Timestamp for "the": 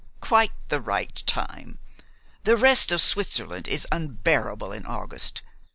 0.69-0.81, 2.43-2.57